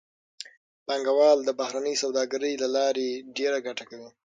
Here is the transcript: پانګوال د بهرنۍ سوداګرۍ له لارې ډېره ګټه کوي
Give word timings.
پانګوال 0.85 1.37
د 1.43 1.49
بهرنۍ 1.59 1.95
سوداګرۍ 2.03 2.53
له 2.63 2.67
لارې 2.75 3.07
ډېره 3.37 3.57
ګټه 3.67 3.83
کوي 3.89 4.09